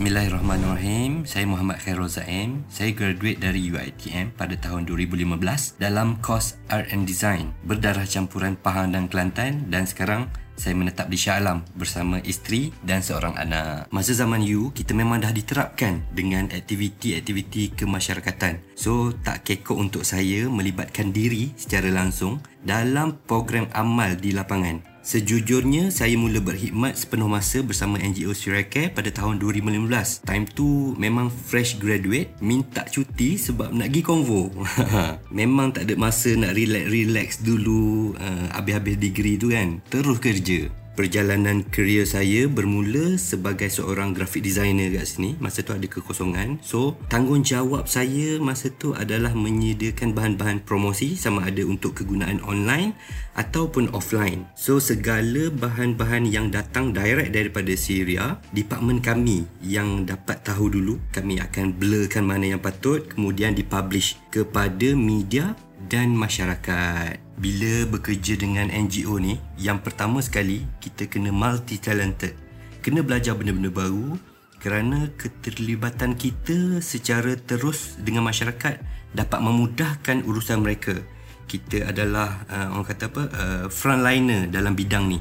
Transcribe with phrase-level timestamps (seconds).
[0.00, 1.28] Bismillahirrahmanirrahim.
[1.28, 2.64] Saya Muhammad Khairul Zaim.
[2.72, 8.96] Saya graduate dari UiTM pada tahun 2015 dalam kos Art and Design berdarah campuran Pahang
[8.96, 13.92] dan Kelantan dan sekarang saya menetap di Shah Alam bersama isteri dan seorang anak.
[13.92, 18.76] Masa zaman U, kita memang dah diterapkan dengan aktiviti-aktiviti kemasyarakatan.
[18.76, 24.89] So, tak kekok untuk saya melibatkan diri secara langsung dalam program amal di lapangan.
[25.00, 30.28] Sejujurnya, saya mula berkhidmat sepenuh masa bersama NGO Sirake pada tahun 2015.
[30.28, 34.52] Time tu memang fresh graduate, minta cuti sebab nak pergi konvo.
[35.40, 39.80] memang tak ada masa nak relax-relax dulu uh, habis-habis degree tu kan.
[39.88, 40.79] Terus kerja.
[41.00, 45.32] Perjalanan kerjaya saya bermula sebagai seorang graphic designer kat sini.
[45.40, 46.60] Masa tu ada kekosongan.
[46.60, 52.92] So, tanggungjawab saya masa tu adalah menyediakan bahan-bahan promosi sama ada untuk kegunaan online
[53.32, 54.44] ataupun offline.
[54.52, 61.40] So, segala bahan-bahan yang datang direct daripada Syria, department kami yang dapat tahu dulu, kami
[61.40, 65.56] akan blurkan mana yang patut kemudian dipublish kepada media
[65.88, 67.29] dan masyarakat.
[67.40, 72.36] Bila bekerja dengan NGO ni, yang pertama sekali kita kena multi talented.
[72.84, 74.20] Kena belajar benda-benda baru
[74.60, 78.84] kerana keterlibatan kita secara terus dengan masyarakat
[79.16, 81.00] dapat memudahkan urusan mereka.
[81.48, 83.22] Kita adalah uh, orang kata apa?
[83.32, 85.16] Uh, frontliner dalam bidang ni.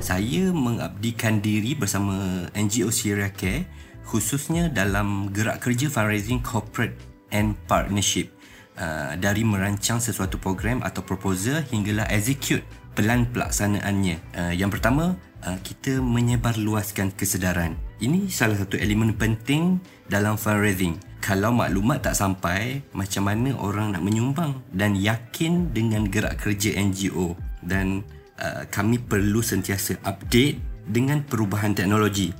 [0.00, 3.68] Saya mengabdikan diri bersama NGO Syria Care
[4.08, 6.96] khususnya dalam gerak kerja fundraising corporate
[7.28, 8.37] and partnership
[8.78, 12.62] Uh, dari merancang sesuatu program atau proposal hinggalah execute
[12.94, 14.22] pelan pelaksanaannya.
[14.38, 17.74] Uh, yang pertama, uh, kita menyebarluaskan kesedaran.
[17.98, 20.94] Ini salah satu elemen penting dalam fundraising.
[21.18, 27.34] Kalau maklumat tak sampai, macam mana orang nak menyumbang dan yakin dengan gerak kerja NGO
[27.66, 28.06] dan
[28.38, 32.30] uh, kami perlu sentiasa update dengan perubahan teknologi.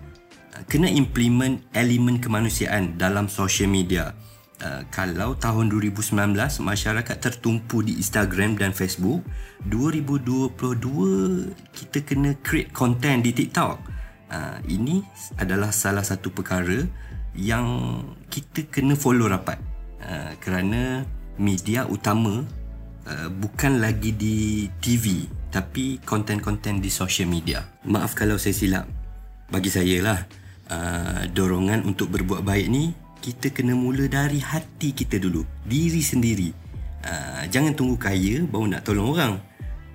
[0.55, 4.15] Uh, kena implement elemen kemanusiaan dalam social media.
[4.59, 9.23] Uh, kalau tahun 2019 masyarakat tertumpu di Instagram dan Facebook
[9.71, 13.79] 2022 kita kena create content di TikTok.
[14.29, 15.07] Uh, ini
[15.39, 16.83] adalah salah satu perkara
[17.39, 19.63] yang kita kena follow rapat.
[20.03, 21.07] Uh, kerana
[21.39, 22.43] media utama
[23.07, 25.23] uh, bukan lagi di TV
[25.55, 27.63] tapi konten-konten di social media.
[27.87, 28.91] Maaf kalau saya silap.
[29.55, 30.19] Bagi saya lah
[30.67, 35.45] uh, dorongan untuk berbuat baik ni kita kena mula dari hati kita dulu.
[35.67, 36.51] Diri sendiri.
[37.05, 39.35] Uh, jangan tunggu kaya baru nak tolong orang.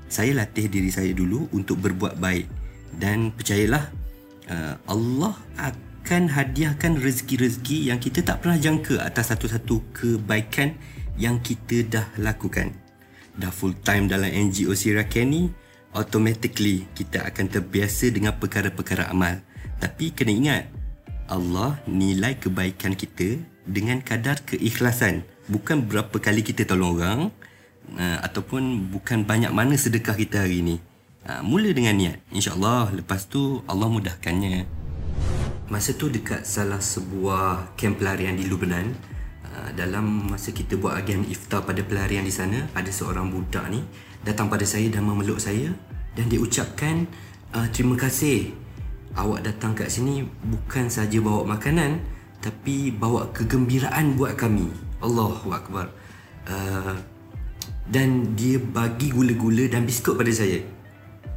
[0.08, 2.46] Saya latih diri saya dulu untuk berbuat baik.
[2.94, 3.90] Dan percayalah
[4.48, 10.78] uh, Allah akan hadiahkan rezeki-rezeki yang kita tak pernah jangka atas satu-satu kebaikan
[11.18, 12.74] yang kita dah lakukan.
[13.34, 15.50] Dah full time dalam NGO Sirake ni
[15.94, 19.42] automatically kita akan terbiasa dengan perkara-perkara amal.
[19.82, 20.83] Tapi kena ingat
[21.28, 25.24] Allah nilai kebaikan kita dengan kadar keikhlasan.
[25.48, 27.20] Bukan berapa kali kita tolong orang
[27.96, 30.76] uh, ataupun bukan banyak mana sedekah kita hari ini.
[31.24, 32.18] Uh, mula dengan niat.
[32.36, 34.68] InsyaAllah lepas tu Allah mudahkannya.
[35.72, 38.92] Masa tu dekat salah sebuah kamp pelarian di Lubnan.
[39.48, 43.84] Uh, dalam masa kita buat agen iftar pada pelarian di sana, ada seorang budak ni
[44.24, 45.72] datang pada saya dan memeluk saya
[46.16, 47.06] dan dia ucapkan
[47.54, 48.56] uh, terima kasih
[49.14, 52.02] awak datang kat sini bukan saja bawa makanan
[52.44, 54.68] tapi bawa kegembiraan buat kami.
[55.00, 55.88] Allahu akbar.
[56.44, 57.00] Uh,
[57.88, 60.60] dan dia bagi gula-gula dan biskut pada saya.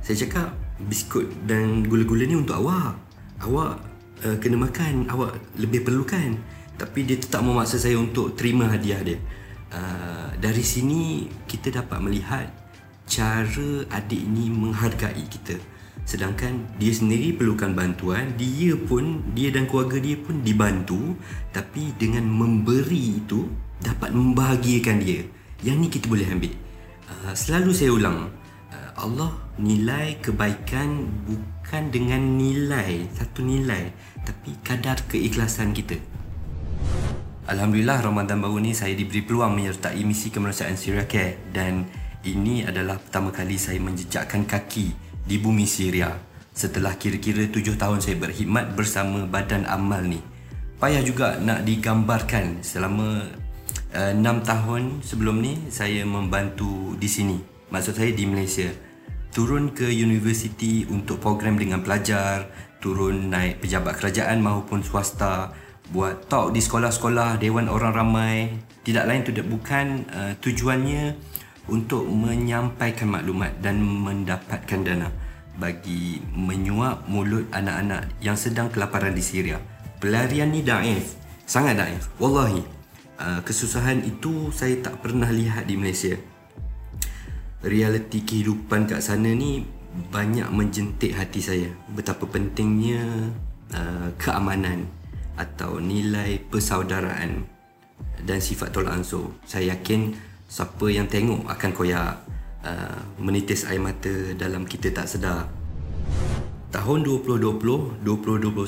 [0.03, 0.51] Saya cakap
[0.91, 2.99] biskut dan gula-gula ni untuk awak.
[3.39, 3.73] Awak
[4.27, 6.35] uh, kena makan, awak lebih perlukan.
[6.75, 9.19] Tapi dia tetap memaksa saya untuk terima hadiah dia.
[9.71, 12.47] Uh, dari sini kita dapat melihat
[13.07, 15.55] cara adik ini menghargai kita
[16.07, 21.19] sedangkan dia sendiri perlukan bantuan dia pun dia dan keluarga dia pun dibantu.
[21.51, 23.51] Tapi dengan memberi itu
[23.83, 25.27] dapat membahagiakan dia.
[25.67, 26.55] Yang ni kita boleh ambil.
[27.11, 28.31] Uh, selalu saya ulang
[28.71, 33.91] uh, Allah nilai kebaikan bukan dengan nilai satu nilai
[34.23, 35.99] tapi kadar keikhlasan kita.
[37.47, 41.39] Alhamdulillah Ramadan baru ni saya diberi peluang menyertai misi kemanusiaan Syria Care.
[41.51, 41.87] Dan
[42.27, 46.15] ini adalah pertama kali saya menjejakkan kaki di bumi Syria
[46.57, 50.25] setelah kira-kira tujuh tahun saya berkhidmat bersama badan amal ni.
[50.81, 53.29] Payah juga nak digambarkan selama
[53.93, 57.37] uh, enam tahun sebelum ni saya membantu di sini.
[57.69, 58.73] Maksud saya di Malaysia.
[59.37, 62.49] Turun ke universiti untuk program dengan pelajar,
[62.81, 65.53] turun naik pejabat kerajaan maupun swasta,
[65.93, 68.49] buat talk di sekolah-sekolah, dewan orang ramai.
[68.81, 75.11] Tidak lain tidak bukan uh, tujuannya untuk menyampaikan maklumat dan mendapatkan dana
[75.57, 79.59] bagi menyuap mulut anak-anak yang sedang kelaparan di Syria.
[79.97, 81.17] pelarian ni daif
[81.49, 82.13] sangat daif.
[82.21, 82.61] Wallahi
[83.17, 86.19] uh, kesusahan itu saya tak pernah lihat di Malaysia.
[87.65, 89.65] Realiti kehidupan kat sana ni
[90.13, 91.71] banyak menjentik hati saya.
[91.89, 93.33] Betapa pentingnya
[93.73, 94.85] uh, keamanan
[95.41, 97.49] atau nilai persaudaraan
[98.25, 99.33] dan sifat tolak ansur.
[99.49, 100.13] Saya yakin
[100.47, 102.23] siapa yang tengok akan koyak
[102.63, 105.51] uh, menitis air mata dalam kita tak sedar.
[106.71, 108.63] Tahun 2020 2021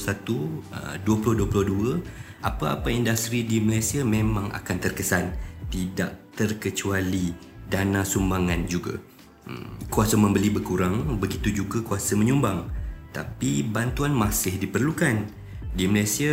[0.74, 5.34] uh, 2022 apa-apa industri di Malaysia memang akan terkesan.
[5.68, 7.34] Tidak terkecuali
[7.68, 8.96] dana sumbangan juga.
[9.44, 12.70] Hmm, kuasa membeli berkurang begitu juga kuasa menyumbang.
[13.12, 15.26] Tapi bantuan masih diperlukan.
[15.74, 16.32] Di Malaysia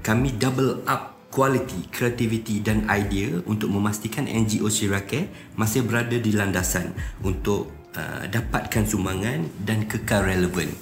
[0.00, 6.96] kami double up quality, creativity dan idea untuk memastikan NGO Sirake masih berada di landasan
[7.20, 10.72] untuk uh, dapatkan sumbangan dan kekal relevan.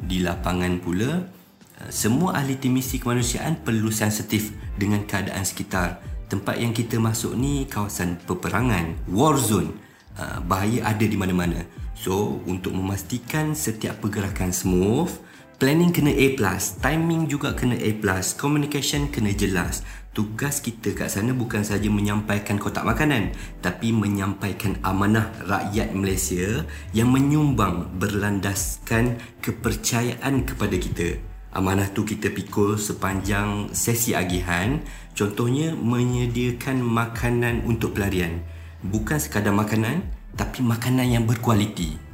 [0.00, 6.00] Di lapangan pula, uh, semua ahli tim misi kemanusiaan perlu sensitif dengan keadaan sekitar.
[6.28, 9.72] Tempat yang kita masuk ni kawasan peperangan, war zone.
[10.14, 11.66] Uh, bahaya ada di mana-mana.
[11.98, 15.10] So, untuk memastikan setiap pergerakan smooth,
[15.54, 16.34] Planning kena A+,
[16.82, 17.90] timing juga kena A+,
[18.34, 19.86] communication kena jelas.
[20.10, 23.30] Tugas kita kat sana bukan saja menyampaikan kotak makanan,
[23.62, 29.14] tapi menyampaikan amanah rakyat Malaysia yang menyumbang berlandaskan
[29.46, 31.22] kepercayaan kepada kita.
[31.54, 34.82] Amanah tu kita pikul sepanjang sesi agihan,
[35.14, 38.42] contohnya menyediakan makanan untuk pelarian.
[38.82, 40.02] Bukan sekadar makanan,
[40.34, 42.13] tapi makanan yang berkualiti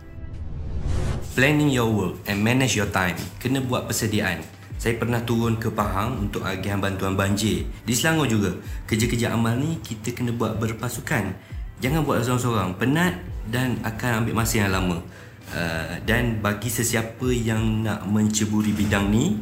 [1.34, 3.14] planning your work and manage your time.
[3.38, 4.42] Kena buat persediaan.
[4.80, 7.68] Saya pernah turun ke Pahang untuk agihan bantuan banjir.
[7.84, 8.56] Di Selangor juga.
[8.88, 11.36] Kerja-kerja amal ni kita kena buat berpasukan.
[11.84, 12.80] Jangan buat seorang-seorang.
[12.80, 13.20] Penat
[13.52, 15.04] dan akan ambil masa yang lama.
[15.50, 19.36] Uh, dan bagi sesiapa yang nak menceburi bidang ni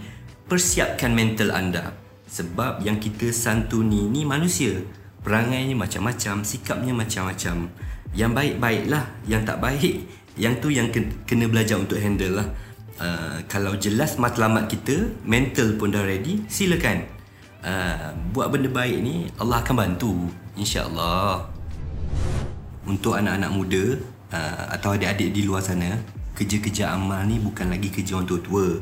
[0.51, 1.95] persiapkan mental anda.
[2.27, 4.83] Sebab yang kita santuni ni manusia.
[5.23, 7.71] Perangainya macam-macam sikapnya macam-macam
[8.17, 10.05] yang baik-baiklah yang tak baik
[10.39, 10.89] yang tu yang
[11.27, 12.49] kena belajar untuk handle lah.
[12.99, 17.07] Uh, kalau jelas matlamat kita mental pun dah ready silakan.
[17.59, 20.15] Uh, buat benda baik ni Allah akan bantu
[20.55, 21.43] insyaAllah.
[22.87, 23.85] Untuk anak-anak muda
[24.33, 25.99] uh, atau adik-adik di luar sana
[26.39, 28.79] kerja-kerja amal ni bukan lagi kerja untuk tua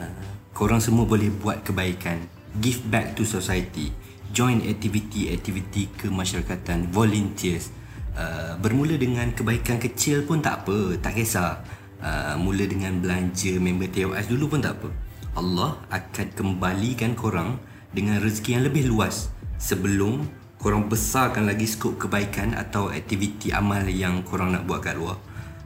[0.00, 0.24] uh,
[0.56, 2.24] korang semua boleh buat kebaikan.
[2.58, 3.92] Give back to society.
[4.32, 7.72] Join activity-activity kemasyarakatan volunteers
[8.14, 11.60] Uh, bermula dengan kebaikan kecil pun tak apa, tak kisah.
[11.98, 14.88] Uh, mula dengan belanja member TOS dulu pun tak apa.
[15.34, 17.58] Allah akan kembalikan korang
[17.90, 20.26] dengan rezeki yang lebih luas sebelum
[20.58, 25.18] korang besarkan lagi skop kebaikan atau aktiviti amal yang korang nak buat kat luar.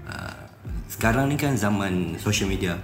[0.09, 0.43] Uh,
[0.93, 2.77] sekarang ni kan zaman social media.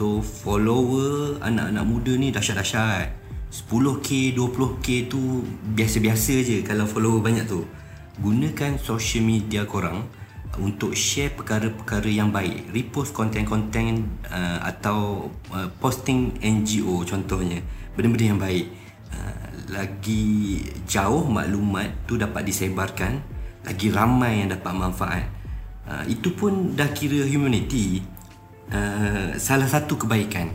[0.00, 3.20] So follower anak-anak muda ni dahsyat-dahsyat.
[3.52, 5.44] 10k, 20k tu
[5.76, 7.60] biasa-biasa je kalau follower banyak tu
[8.20, 10.04] gunakan social media korang
[10.60, 12.68] untuk share perkara-perkara yang baik.
[12.76, 17.64] Repost konten-konten uh, atau uh, posting NGO contohnya.
[17.96, 18.66] Benda-benda yang baik.
[19.12, 23.24] Uh, lagi jauh maklumat tu dapat disebarkan.
[23.64, 25.24] Lagi ramai yang dapat manfaat.
[25.88, 28.04] Uh, itu pun dah kira humanity.
[28.68, 30.52] Uh, salah satu kebaikan.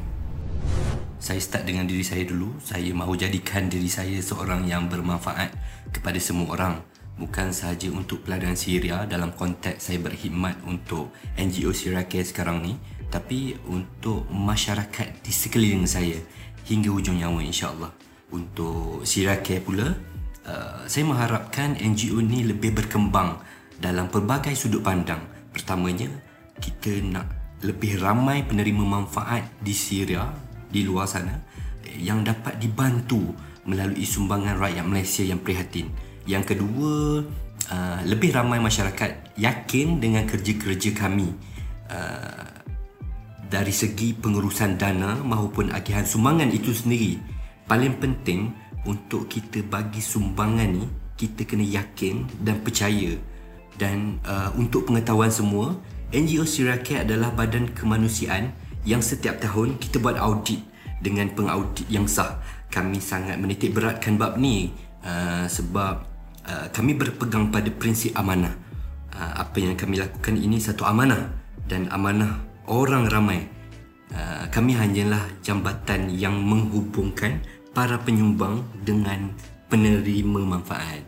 [1.17, 2.61] Saya start dengan diri saya dulu.
[2.61, 5.49] Saya mahu jadikan diri saya seorang yang bermanfaat
[5.89, 12.05] kepada semua orang bukan sahaja untuk pelarian Syria dalam konteks saya berkhidmat untuk NGO Syria
[12.05, 12.77] Care sekarang ni
[13.09, 16.15] tapi untuk masyarakat di sekeliling saya
[16.69, 17.91] hingga ujung nyawa insyaAllah.
[18.31, 19.87] Untuk Syria Care pula
[20.45, 23.41] uh, saya mengharapkan NGO ni lebih berkembang
[23.81, 25.23] dalam pelbagai sudut pandang.
[25.49, 26.11] Pertamanya
[26.61, 30.29] kita nak lebih ramai penerima manfaat di Syria
[30.69, 31.33] di luar sana
[31.97, 33.33] yang dapat dibantu
[33.65, 35.89] melalui sumbangan rakyat Malaysia yang prihatin
[36.27, 37.23] yang kedua,
[37.71, 41.31] uh, lebih ramai masyarakat yakin dengan kerja-kerja kami
[41.87, 42.51] uh,
[43.47, 47.15] dari segi pengurusan dana maupun agihan sumbangan itu sendiri.
[47.67, 48.51] Paling penting
[48.87, 53.15] untuk kita bagi sumbangan ni, kita kena yakin dan percaya.
[53.77, 55.75] Dan uh, untuk pengetahuan semua,
[56.11, 58.55] NGO Sirake adalah badan kemanusiaan
[58.87, 60.63] yang setiap tahun kita buat audit
[61.03, 62.39] dengan pengaudit yang sah.
[62.71, 64.71] Kami sangat menitik beratkan bab ni
[65.03, 66.06] uh, sebab
[66.47, 68.55] Uh, kami berpegang pada prinsip amanah.
[69.11, 71.27] Uh, apa yang kami lakukan ini satu amanah
[71.67, 72.39] dan amanah
[72.71, 73.43] orang ramai.
[74.15, 77.43] Uh, kami hanyalah jambatan yang menghubungkan
[77.75, 79.35] para penyumbang dengan
[79.67, 81.03] penerima manfaat.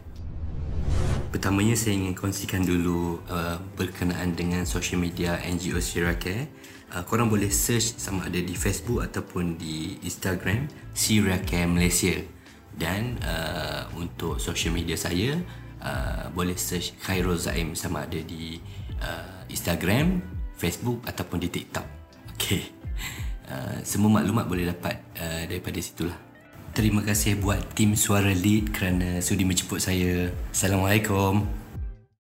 [1.31, 6.51] Pertamanya saya ingin kongsikan dulu uh, berkenaan dengan social media NGO Sirake.
[6.91, 12.38] uh, korang boleh search sama ada di Facebook ataupun di Instagram Syria Care Malaysia
[12.79, 15.35] dan uh, untuk social media saya
[15.83, 18.57] uh, boleh search Khairul Zaim sama ada di
[19.03, 20.23] uh, Instagram,
[20.55, 21.87] Facebook ataupun di TikTok.
[22.39, 22.63] Okay.
[23.49, 26.13] Uh, semua maklumat boleh dapat uh, daripada situlah.
[26.69, 30.29] Terima kasih buat tim Suara Lead kerana sudi menjemput saya.
[30.53, 31.58] Assalamualaikum.